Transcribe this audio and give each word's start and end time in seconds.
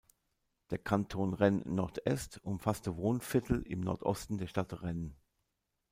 Der 0.71 0.79
Kanton 0.79 1.35
Rennes-Nord-Est 1.35 2.39
umfasste 2.43 2.97
Wohnviertel 2.97 3.61
im 3.67 3.81
Nordosten 3.81 4.39
der 4.39 4.47
Stadt 4.47 4.81
Rennes. 4.81 5.13